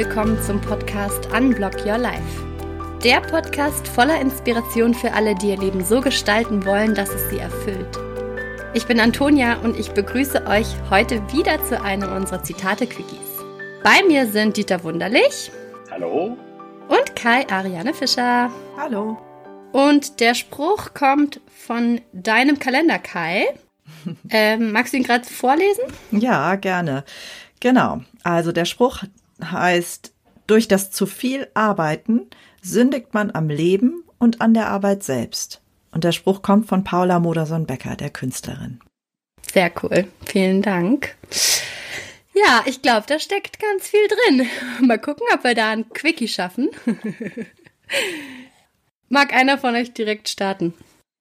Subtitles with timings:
[0.00, 2.42] willkommen zum Podcast Unblock Your Life.
[3.04, 7.38] Der Podcast voller Inspiration für alle, die ihr Leben so gestalten wollen, dass es sie
[7.38, 7.98] erfüllt.
[8.72, 13.44] Ich bin Antonia und ich begrüße euch heute wieder zu einem unserer Zitate-Quickies.
[13.84, 15.52] Bei mir sind Dieter Wunderlich.
[15.90, 16.38] Hallo.
[16.88, 18.50] Und Kai Ariane Fischer.
[18.78, 19.18] Hallo.
[19.72, 23.44] Und der Spruch kommt von deinem Kalender, Kai.
[24.30, 25.84] Ähm, magst du ihn gerade vorlesen?
[26.10, 27.04] Ja, gerne.
[27.60, 28.00] Genau.
[28.22, 29.02] Also der Spruch
[29.48, 30.12] heißt,
[30.46, 32.28] durch das zu viel Arbeiten
[32.62, 35.60] sündigt man am Leben und an der Arbeit selbst.
[35.92, 38.80] Und der Spruch kommt von Paula Modersohn-Becker, der Künstlerin.
[39.52, 40.06] Sehr cool.
[40.24, 41.16] Vielen Dank.
[42.34, 44.48] Ja, ich glaube, da steckt ganz viel drin.
[44.86, 46.70] Mal gucken, ob wir da ein Quickie schaffen.
[49.08, 50.74] Mag einer von euch direkt starten?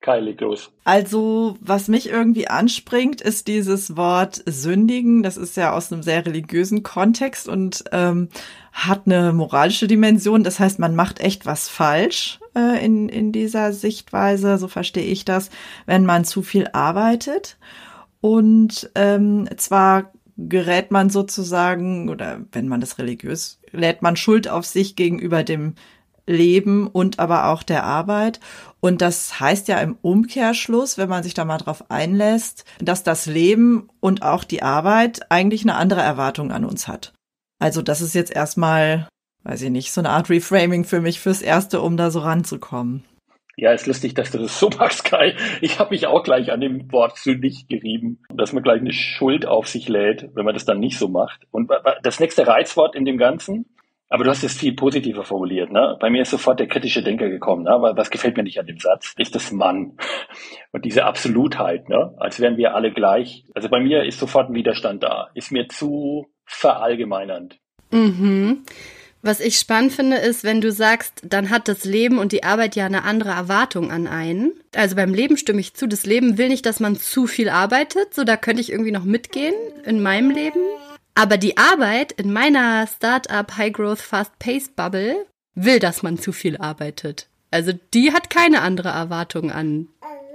[0.09, 0.71] Kai, leg los.
[0.85, 5.21] Also, was mich irgendwie anspringt, ist dieses Wort sündigen.
[5.21, 8.29] Das ist ja aus einem sehr religiösen Kontext und ähm,
[8.71, 10.43] hat eine moralische Dimension.
[10.43, 15.25] Das heißt, man macht echt was falsch äh, in, in dieser Sichtweise, so verstehe ich
[15.25, 15.51] das,
[15.85, 17.59] wenn man zu viel arbeitet.
[18.19, 24.65] Und ähm, zwar gerät man sozusagen, oder wenn man das religiös, lädt man Schuld auf
[24.65, 25.75] sich gegenüber dem
[26.29, 28.39] Leben und aber auch der Arbeit.
[28.79, 33.25] Und das heißt ja im Umkehrschluss, wenn man sich da mal drauf einlässt, dass das
[33.25, 37.13] Leben und auch die Arbeit eigentlich eine andere Erwartung an uns hat.
[37.59, 39.09] Also das ist jetzt erstmal,
[39.43, 43.03] weiß ich nicht, so eine Art Reframing für mich fürs Erste, um da so ranzukommen.
[43.57, 45.35] Ja, ist lustig, dass du das so machst, Kai.
[45.59, 49.45] Ich habe mich auch gleich an dem Wort sündig gerieben, dass man gleich eine Schuld
[49.45, 51.41] auf sich lädt, wenn man das dann nicht so macht.
[51.51, 51.69] Und
[52.01, 53.65] das nächste Reizwort in dem Ganzen
[54.09, 55.71] aber du hast es viel positiver formuliert.
[55.71, 55.97] Ne?
[55.99, 57.63] Bei mir ist sofort der kritische Denker gekommen.
[57.63, 57.71] Ne?
[57.95, 59.13] Was gefällt mir nicht an dem Satz?
[59.17, 59.97] Ist das Mann.
[60.71, 62.15] Und diese Absolutheit, ne?
[62.17, 63.45] als wären wir alle gleich.
[63.53, 65.29] Also bei mir ist sofort ein Widerstand da.
[65.35, 67.59] Ist mir zu verallgemeinernd.
[67.91, 68.63] Mhm.
[69.21, 72.77] Was ich spannend finde, ist, wenn du sagst, dann hat das Leben und die Arbeit
[72.77, 74.53] ja eine andere Erwartung an einen.
[74.73, 75.87] Also beim Leben stimme ich zu.
[75.87, 78.13] Das Leben will nicht, dass man zu viel arbeitet.
[78.13, 79.53] So, da könnte ich irgendwie noch mitgehen
[79.83, 80.61] in meinem Leben.
[81.15, 85.25] Aber die Arbeit in meiner Startup High Growth Fast Pace Bubble
[85.55, 87.27] will, dass man zu viel arbeitet.
[87.51, 89.87] Also die hat keine andere Erwartung an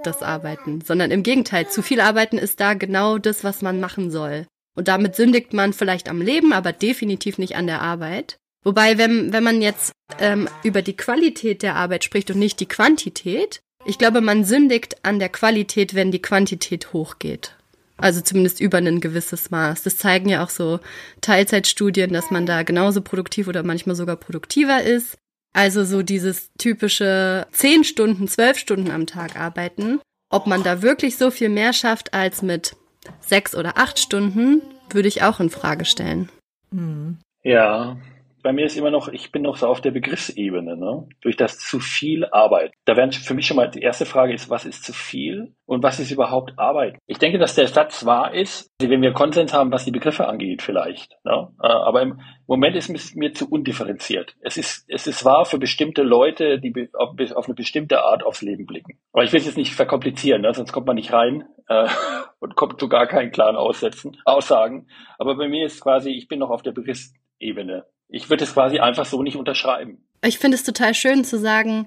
[0.02, 4.10] das Arbeiten, sondern im Gegenteil, zu viel arbeiten ist da genau das, was man machen
[4.10, 4.46] soll.
[4.76, 8.36] Und damit sündigt man vielleicht am Leben, aber definitiv nicht an der Arbeit.
[8.64, 12.66] Wobei, wenn, wenn man jetzt ähm, über die Qualität der Arbeit spricht und nicht die
[12.66, 17.56] Quantität, ich glaube, man sündigt an der Qualität, wenn die Quantität hochgeht.
[17.96, 19.82] Also zumindest über ein gewisses Maß.
[19.82, 20.80] Das zeigen ja auch so
[21.20, 25.16] Teilzeitstudien, dass man da genauso produktiv oder manchmal sogar produktiver ist.
[25.52, 30.00] Also so dieses typische zehn Stunden, zwölf Stunden am Tag arbeiten.
[30.28, 32.76] Ob man da wirklich so viel mehr schafft als mit
[33.20, 36.28] sechs oder acht Stunden, würde ich auch in Frage stellen.
[36.72, 37.18] Mhm.
[37.44, 37.96] Ja,
[38.44, 41.08] bei mir ist immer noch, ich bin noch so auf der Begriffsebene, ne?
[41.22, 42.74] durch das zu viel Arbeit.
[42.84, 45.82] Da wäre für mich schon mal die erste Frage ist, was ist zu viel und
[45.82, 46.98] was ist überhaupt Arbeit?
[47.06, 50.60] Ich denke, dass der Satz wahr ist, wenn wir Konsens haben, was die Begriffe angeht,
[50.60, 51.16] vielleicht.
[51.24, 51.48] Ne?
[51.62, 54.36] Äh, aber im Moment ist es mir zu undifferenziert.
[54.42, 58.42] Es ist, es ist wahr für bestimmte Leute, die auf, auf eine bestimmte Art aufs
[58.42, 58.98] Leben blicken.
[59.14, 60.52] Aber ich will es jetzt nicht verkomplizieren, ne?
[60.52, 61.88] sonst kommt man nicht rein äh,
[62.40, 64.86] und kommt zu gar keinen klaren Aussätzen, Aussagen.
[65.18, 68.78] Aber bei mir ist quasi, ich bin noch auf der Begriffsebene ich würde es quasi
[68.78, 69.98] einfach so nicht unterschreiben.
[70.24, 71.86] Ich finde es total schön zu sagen,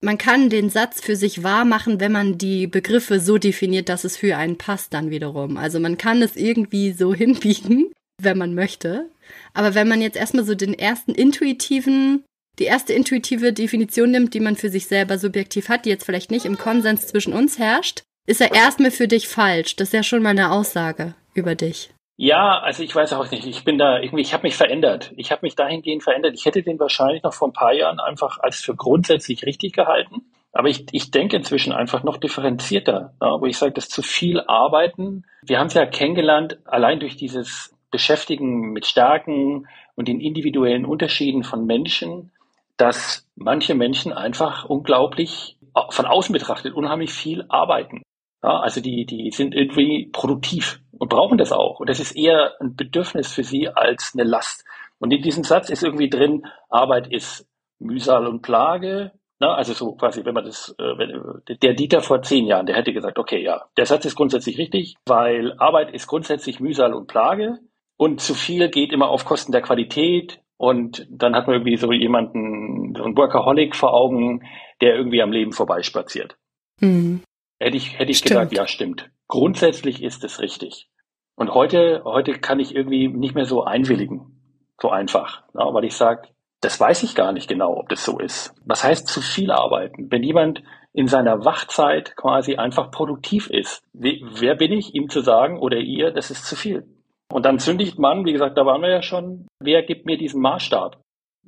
[0.00, 4.04] man kann den Satz für sich wahr machen, wenn man die Begriffe so definiert, dass
[4.04, 5.56] es für einen passt dann wiederum.
[5.56, 7.90] Also man kann es irgendwie so hinbiegen,
[8.22, 9.10] wenn man möchte.
[9.52, 12.24] Aber wenn man jetzt erstmal so den ersten intuitiven,
[12.60, 16.30] die erste intuitive Definition nimmt, die man für sich selber subjektiv hat, die jetzt vielleicht
[16.30, 19.74] nicht im Konsens zwischen uns herrscht, ist er erstmal für dich falsch.
[19.76, 21.90] Das ist ja schon mal eine Aussage über dich.
[22.20, 23.46] Ja, also ich weiß auch nicht.
[23.46, 25.12] Ich bin da irgendwie, ich habe mich verändert.
[25.16, 26.34] Ich habe mich dahingehend verändert.
[26.34, 30.24] Ich hätte den wahrscheinlich noch vor ein paar Jahren einfach als für grundsätzlich richtig gehalten.
[30.52, 34.40] Aber ich, ich denke inzwischen einfach noch differenzierter, ja, wo ich sage, das zu viel
[34.40, 35.26] Arbeiten.
[35.42, 41.44] Wir haben es ja kennengelernt, allein durch dieses Beschäftigen mit Stärken und den individuellen Unterschieden
[41.44, 42.32] von Menschen,
[42.76, 45.56] dass manche Menschen einfach unglaublich
[45.90, 48.02] von außen betrachtet unheimlich viel arbeiten.
[48.42, 51.80] Ja, also die, die sind irgendwie produktiv und brauchen das auch.
[51.80, 54.64] Und das ist eher ein Bedürfnis für sie als eine Last.
[54.98, 57.46] Und in diesem Satz ist irgendwie drin, Arbeit ist
[57.78, 59.12] Mühsal und Plage.
[59.40, 61.22] Na, also so quasi, wenn man das, äh, wenn,
[61.62, 64.96] der Dieter vor zehn Jahren, der hätte gesagt, okay, ja, der Satz ist grundsätzlich richtig,
[65.06, 67.58] weil Arbeit ist grundsätzlich Mühsal und Plage
[67.96, 71.92] und zu viel geht immer auf Kosten der Qualität und dann hat man irgendwie so
[71.92, 74.42] jemanden, so einen Workaholic vor Augen,
[74.80, 76.36] der irgendwie am Leben vorbeispaziert.
[76.80, 77.22] Mhm.
[77.58, 79.10] Hätte ich, hätte ich gesagt, ja, stimmt.
[79.26, 80.88] Grundsätzlich ist es richtig.
[81.34, 84.34] Und heute, heute kann ich irgendwie nicht mehr so einwilligen.
[84.80, 85.64] so einfach, ne?
[85.72, 86.28] weil ich sage,
[86.60, 88.54] das weiß ich gar nicht genau, ob das so ist.
[88.64, 90.10] Was heißt zu viel arbeiten?
[90.10, 90.62] Wenn jemand
[90.92, 96.10] in seiner Wachzeit quasi einfach produktiv ist, wer bin ich, ihm zu sagen oder ihr,
[96.10, 96.86] das ist zu viel?
[97.32, 100.40] Und dann zündigt man, wie gesagt, da waren wir ja schon, wer gibt mir diesen
[100.40, 101.00] Maßstab?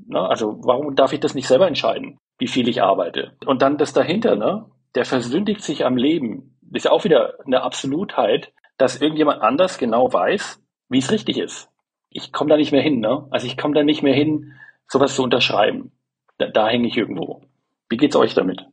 [0.06, 0.20] Ne?
[0.20, 3.32] Also warum darf ich das nicht selber entscheiden, wie viel ich arbeite?
[3.46, 4.66] Und dann das dahinter, ne?
[4.94, 6.58] Der versündigt sich am Leben.
[6.72, 11.68] Ist ja auch wieder eine Absolutheit, dass irgendjemand anders genau weiß, wie es richtig ist.
[12.10, 13.00] Ich komme da nicht mehr hin.
[13.00, 13.26] Ne?
[13.30, 14.52] Also ich komme da nicht mehr hin,
[14.88, 15.92] sowas zu unterschreiben.
[16.38, 17.42] Da, da hänge ich irgendwo.
[17.88, 18.64] Wie geht's euch damit?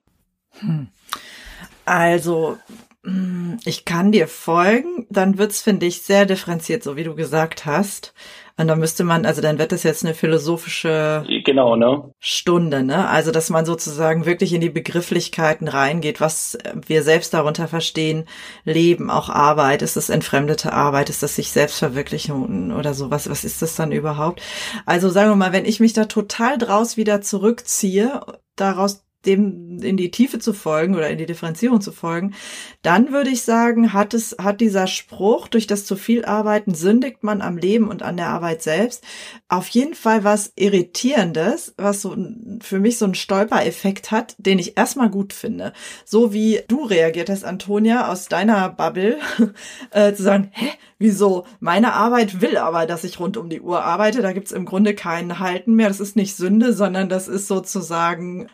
[0.60, 0.88] Hm.
[1.86, 2.58] Also
[3.64, 8.14] ich kann dir folgen, dann wird's, finde ich, sehr differenziert, so wie du gesagt hast.
[8.60, 12.12] Und dann müsste man, also dann wird das jetzt eine philosophische genau, ne?
[12.20, 13.08] Stunde, ne?
[13.08, 16.58] Also, dass man sozusagen wirklich in die Begrifflichkeiten reingeht, was
[16.88, 18.26] wir selbst darunter verstehen,
[18.66, 23.44] Leben, auch Arbeit, ist das entfremdete Arbeit, ist das sich selbst verwirklichen oder sowas, was
[23.44, 24.42] ist das dann überhaupt?
[24.86, 28.22] Also sagen wir mal, wenn ich mich da total draus wieder zurückziehe,
[28.56, 32.34] daraus dem in die Tiefe zu folgen oder in die Differenzierung zu folgen,
[32.82, 37.24] dann würde ich sagen, hat es, hat dieser Spruch, durch das zu viel Arbeiten sündigt
[37.24, 39.04] man am Leben und an der Arbeit selbst,
[39.50, 42.16] auf jeden Fall was Irritierendes, was so
[42.62, 45.74] für mich so einen Stolpereffekt hat, den ich erstmal gut finde.
[46.06, 49.18] So wie du reagiert hast, Antonia, aus deiner Bubble,
[49.92, 50.70] äh, zu sagen, hä,
[51.00, 51.46] wieso?
[51.60, 54.22] Meine Arbeit will aber, dass ich rund um die Uhr arbeite.
[54.22, 55.88] Da gibt's im Grunde keinen Halten mehr.
[55.88, 58.48] Das ist nicht Sünde, sondern das ist sozusagen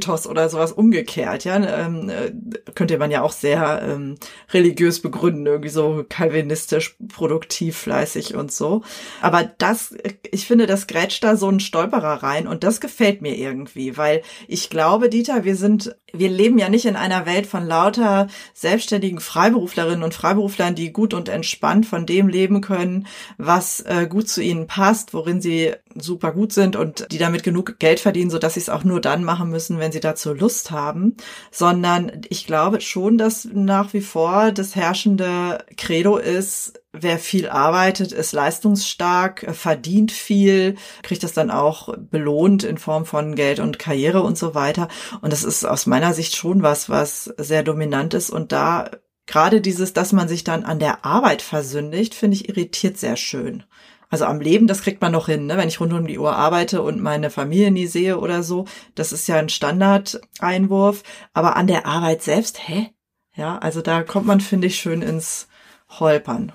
[0.00, 1.44] Berufsethos oder sowas umgekehrt.
[1.44, 2.32] Ja, ähm, äh,
[2.74, 4.16] könnte man ja auch sehr ähm,
[4.52, 8.82] religiös begründen, irgendwie so kalvinistisch, produktiv, fleißig und so.
[9.20, 9.94] Aber das,
[10.30, 14.22] ich finde, das grätscht da so ein Stolperer rein und das gefällt mir irgendwie, weil
[14.48, 19.20] ich glaube, Dieter, wir sind, wir leben ja nicht in einer Welt von lauter selbstständigen
[19.20, 23.06] Freiberuflerinnen und Freiberuflern, die gut und entspannt von dem leben können,
[23.38, 27.78] was äh, gut zu ihnen passt, worin sie super gut sind und die damit genug
[27.78, 30.70] Geld verdienen, so dass sie es auch nur dann machen müssen, wenn sie dazu Lust
[30.70, 31.16] haben,
[31.50, 38.12] sondern ich glaube schon, dass nach wie vor das herrschende Credo ist, wer viel arbeitet,
[38.12, 44.22] ist leistungsstark, verdient viel, kriegt das dann auch belohnt in Form von Geld und Karriere
[44.22, 44.88] und so weiter.
[45.20, 48.90] Und das ist aus meiner Sicht schon was, was sehr dominant ist und da
[49.26, 53.62] gerade dieses, dass man sich dann an der Arbeit versündigt, finde ich irritiert sehr schön.
[54.10, 55.56] Also am Leben, das kriegt man noch hin, ne?
[55.56, 58.66] wenn ich rund um die Uhr arbeite und meine Familie nie sehe oder so.
[58.94, 61.02] Das ist ja ein Standardeinwurf.
[61.32, 62.90] Aber an der Arbeit selbst, hä?
[63.36, 65.48] Ja, also da kommt man, finde ich, schön ins
[65.88, 66.52] Holpern.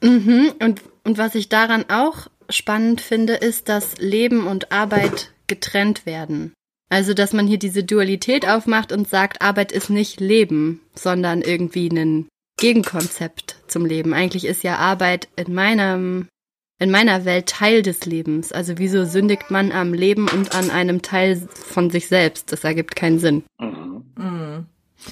[0.00, 0.52] Mhm.
[0.60, 6.54] Und, und was ich daran auch spannend finde, ist, dass Leben und Arbeit getrennt werden.
[6.90, 11.88] Also, dass man hier diese Dualität aufmacht und sagt, Arbeit ist nicht Leben, sondern irgendwie
[11.88, 14.14] ein Gegenkonzept zum Leben.
[14.14, 16.28] Eigentlich ist ja Arbeit in meinem,
[16.78, 18.52] in meiner Welt Teil des Lebens.
[18.52, 22.52] Also, wieso sündigt man am Leben und an einem Teil von sich selbst?
[22.52, 23.44] Das ergibt keinen Sinn.
[23.58, 24.66] Mhm.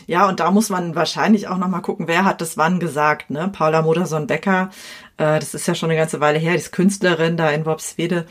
[0.07, 3.49] Ja, und da muss man wahrscheinlich auch nochmal gucken, wer hat das wann gesagt, ne?
[3.53, 4.71] Paula Modersohn-Becker,
[5.19, 8.27] äh, das ist ja schon eine ganze Weile her, die ist Künstlerin da in Worpswede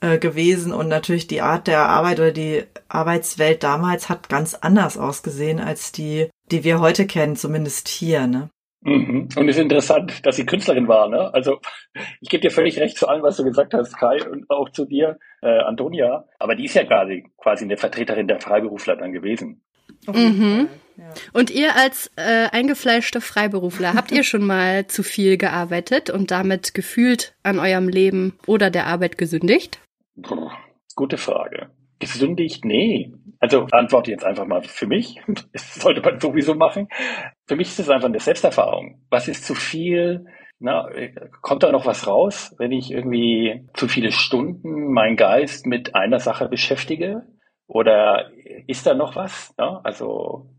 [0.00, 4.96] äh, gewesen und natürlich die Art der Arbeit oder die Arbeitswelt damals hat ganz anders
[4.96, 8.50] ausgesehen als die, die wir heute kennen, zumindest hier, ne?
[8.88, 9.28] Mhm.
[9.36, 11.08] Und es ist interessant, dass sie Künstlerin war.
[11.08, 11.32] Ne?
[11.32, 11.60] Also
[12.20, 14.84] ich gebe dir völlig recht zu allem, was du gesagt hast, Kai, und auch zu
[14.84, 16.24] dir, äh, Antonia.
[16.38, 19.62] Aber die ist ja quasi, quasi eine Vertreterin der Freiberufler dann gewesen.
[20.06, 20.68] Mhm.
[20.96, 21.10] Ja.
[21.32, 26.74] Und ihr als äh, eingefleischte Freiberufler, habt ihr schon mal zu viel gearbeitet und damit
[26.74, 29.78] gefühlt an eurem Leben oder der Arbeit gesündigt?
[30.20, 30.50] Puh,
[30.96, 31.70] gute Frage.
[31.98, 32.64] Gesündigt?
[32.64, 33.12] Nee.
[33.40, 35.20] Also antworte jetzt einfach mal für mich.
[35.52, 36.88] Das sollte man sowieso machen.
[37.46, 39.02] Für mich ist es einfach eine Selbsterfahrung.
[39.10, 40.26] Was ist zu viel?
[40.60, 40.88] Na,
[41.40, 46.18] kommt da noch was raus, wenn ich irgendwie zu viele Stunden meinen Geist mit einer
[46.18, 47.26] Sache beschäftige?
[47.68, 48.30] Oder
[48.66, 49.54] ist da noch was?
[49.56, 50.50] Na, also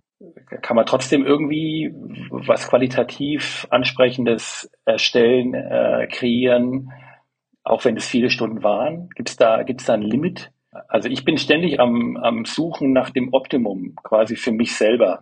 [0.62, 1.94] kann man trotzdem irgendwie
[2.30, 6.90] was qualitativ ansprechendes erstellen, äh, kreieren?
[7.70, 9.10] auch wenn es viele Stunden waren?
[9.16, 10.52] Gibt es da, gibt's da ein Limit?
[10.88, 15.22] Also ich bin ständig am, am Suchen nach dem Optimum, quasi für mich selber.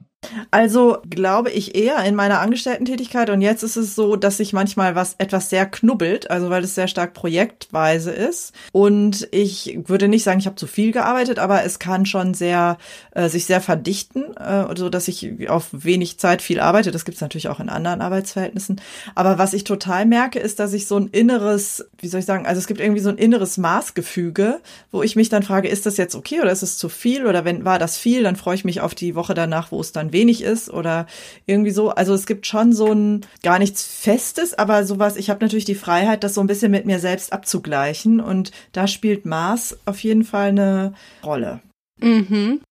[0.50, 4.96] Also glaube ich eher in meiner Angestellten-Tätigkeit und jetzt ist es so, dass sich manchmal
[4.96, 10.24] was etwas sehr knubbelt, also weil es sehr stark projektweise ist und ich würde nicht
[10.24, 12.78] sagen, ich habe zu viel gearbeitet, aber es kann schon sehr
[13.12, 16.92] äh, sich sehr verdichten, äh, so dass ich auf wenig Zeit viel arbeite.
[16.92, 18.82] Das gibt es natürlich auch in anderen Arbeitsverhältnissen.
[19.14, 22.48] Aber was ich total merke, ist, dass ich so ein inneres, wie soll ich sagen,
[22.48, 24.62] also es gibt irgendwie so ein inneres Maßgefüge,
[24.92, 27.26] wo ich mich dann dann frage, ist das jetzt okay oder ist es zu viel?
[27.26, 29.92] Oder wenn war das viel, dann freue ich mich auf die Woche danach, wo es
[29.92, 31.06] dann wenig ist oder
[31.46, 31.90] irgendwie so.
[31.90, 35.76] Also es gibt schon so ein gar nichts Festes, aber sowas, ich habe natürlich die
[35.76, 38.20] Freiheit, das so ein bisschen mit mir selbst abzugleichen.
[38.20, 41.62] Und da spielt Maß auf jeden Fall eine Rolle.
[42.00, 42.62] Mhm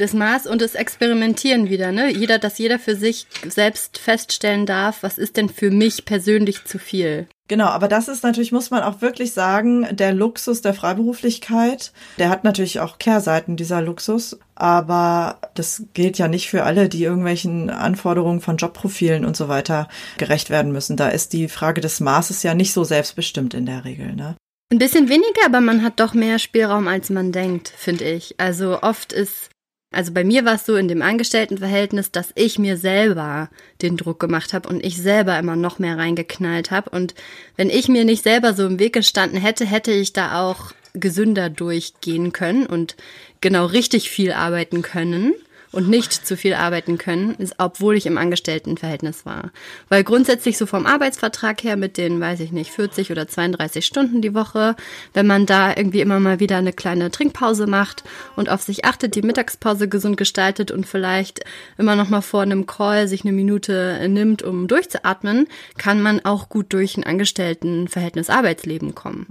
[0.00, 2.10] das Maß und das Experimentieren wieder, ne?
[2.10, 6.78] Jeder, dass jeder für sich selbst feststellen darf, was ist denn für mich persönlich zu
[6.78, 7.26] viel.
[7.50, 11.92] Genau, aber das ist natürlich, muss man auch wirklich sagen, der Luxus der Freiberuflichkeit.
[12.16, 14.38] Der hat natürlich auch Kehrseiten, dieser Luxus.
[14.54, 19.88] Aber das gilt ja nicht für alle, die irgendwelchen Anforderungen von Jobprofilen und so weiter
[20.16, 20.96] gerecht werden müssen.
[20.96, 24.36] Da ist die Frage des Maßes ja nicht so selbstbestimmt in der Regel, ne?
[24.72, 28.36] Ein bisschen weniger, aber man hat doch mehr Spielraum, als man denkt, finde ich.
[28.38, 29.50] Also oft ist
[29.92, 33.50] also bei mir war es so in dem Angestelltenverhältnis, dass ich mir selber
[33.82, 36.90] den Druck gemacht habe und ich selber immer noch mehr reingeknallt habe.
[36.90, 37.14] Und
[37.56, 41.50] wenn ich mir nicht selber so im Weg gestanden hätte, hätte ich da auch gesünder
[41.50, 42.96] durchgehen können und
[43.40, 45.34] genau richtig viel arbeiten können
[45.72, 49.50] und nicht zu viel arbeiten können, obwohl ich im Angestelltenverhältnis war.
[49.88, 54.20] Weil grundsätzlich so vom Arbeitsvertrag her mit den, weiß ich nicht, 40 oder 32 Stunden
[54.22, 54.74] die Woche,
[55.14, 58.04] wenn man da irgendwie immer mal wieder eine kleine Trinkpause macht
[58.36, 61.44] und auf sich achtet, die Mittagspause gesund gestaltet und vielleicht
[61.78, 65.46] immer noch mal vor einem Call sich eine Minute nimmt, um durchzuatmen,
[65.78, 69.26] kann man auch gut durch ein Angestelltenverhältnis Arbeitsleben kommen.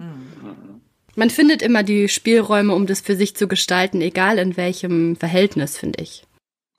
[1.16, 5.78] Man findet immer die Spielräume, um das für sich zu gestalten, egal in welchem Verhältnis,
[5.78, 6.24] finde ich.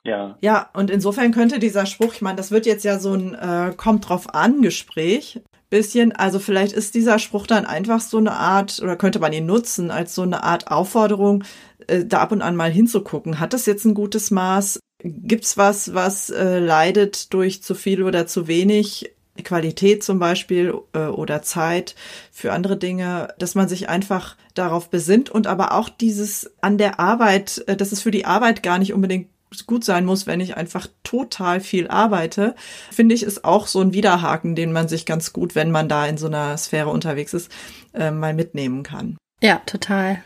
[0.04, 0.36] Ja.
[0.40, 3.72] Ja, und insofern könnte dieser Spruch, ich meine, das wird jetzt ja so ein äh,
[3.76, 8.80] kommt drauf an Gespräch, bisschen, also vielleicht ist dieser Spruch dann einfach so eine Art,
[8.82, 11.44] oder könnte man ihn nutzen als so eine Art Aufforderung,
[11.86, 13.40] äh, da ab und an mal hinzugucken.
[13.40, 14.80] Hat das jetzt ein gutes Maß?
[15.02, 19.14] Gibt's was, was äh, leidet durch zu viel oder zu wenig?
[19.42, 21.94] Qualität zum Beispiel äh, oder Zeit
[22.30, 27.00] für andere Dinge, dass man sich einfach darauf besinnt und aber auch dieses an der
[27.00, 29.28] Arbeit, äh, dass es für die Arbeit gar nicht unbedingt
[29.66, 32.54] gut sein muss, wenn ich einfach total viel arbeite,
[32.90, 36.06] finde ich, ist auch so ein Widerhaken, den man sich ganz gut, wenn man da
[36.06, 37.50] in so einer Sphäre unterwegs ist,
[37.94, 39.16] äh, mal mitnehmen kann.
[39.42, 40.22] Ja, total.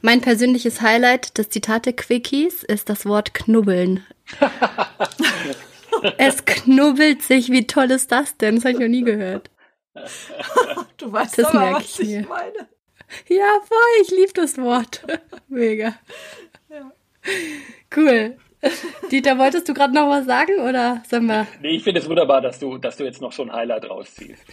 [0.00, 4.04] Mein persönliches Highlight des Zitate-Quickies ist das Wort knubbeln.
[6.18, 7.50] es knubbelt sich.
[7.50, 8.56] Wie toll ist das denn?
[8.56, 9.50] Das habe ich noch nie gehört.
[10.96, 12.26] Du weißt das aber, was ich mir.
[12.28, 12.68] meine.
[13.26, 14.02] Ja, voll.
[14.02, 15.04] Ich liebe das Wort.
[15.48, 15.94] Mega.
[17.94, 18.36] Cool.
[19.10, 21.48] Dieter, wolltest du gerade noch was sagen oder sollen wir?
[21.60, 24.44] Nee, ich finde es wunderbar, dass du, dass du jetzt noch so ein Highlight rausziehst.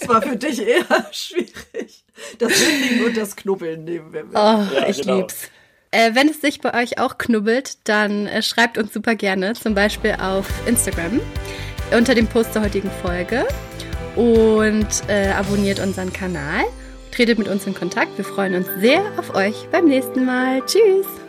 [0.00, 2.04] Es war für dich eher schwierig.
[2.38, 4.24] Das Sündigen und das Knubbeln nehmen wir.
[4.24, 4.34] Mit.
[4.34, 5.18] Oh, ja, ich genau.
[5.18, 5.50] lieb's.
[5.92, 9.74] Äh, wenn es sich bei euch auch knubbelt, dann äh, schreibt uns super gerne, zum
[9.74, 11.20] Beispiel auf Instagram
[11.96, 13.46] unter dem Post der heutigen Folge
[14.14, 16.64] und äh, abonniert unseren Kanal.
[17.12, 18.16] Tretet mit uns in Kontakt.
[18.16, 20.62] Wir freuen uns sehr auf euch beim nächsten Mal.
[20.66, 21.19] Tschüss!